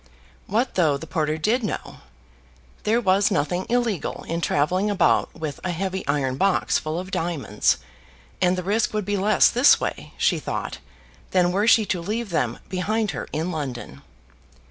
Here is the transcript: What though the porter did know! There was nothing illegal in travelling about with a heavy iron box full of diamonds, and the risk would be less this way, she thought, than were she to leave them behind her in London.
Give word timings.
What 0.47 0.73
though 0.73 0.97
the 0.97 1.05
porter 1.05 1.37
did 1.37 1.63
know! 1.63 1.97
There 2.85 2.99
was 2.99 3.29
nothing 3.29 3.67
illegal 3.69 4.23
in 4.27 4.41
travelling 4.41 4.89
about 4.89 5.31
with 5.35 5.59
a 5.63 5.69
heavy 5.69 6.03
iron 6.07 6.37
box 6.37 6.79
full 6.79 6.97
of 6.97 7.11
diamonds, 7.11 7.77
and 8.41 8.57
the 8.57 8.63
risk 8.63 8.95
would 8.95 9.05
be 9.05 9.15
less 9.15 9.47
this 9.47 9.79
way, 9.79 10.15
she 10.17 10.39
thought, 10.39 10.79
than 11.29 11.51
were 11.51 11.67
she 11.67 11.85
to 11.85 12.01
leave 12.01 12.31
them 12.31 12.57
behind 12.67 13.11
her 13.11 13.27
in 13.31 13.51
London. 13.51 14.01